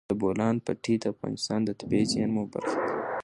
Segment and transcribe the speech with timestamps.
[0.09, 2.91] د بولان پټي د افغانستان د طبیعي زیرمو برخه ده.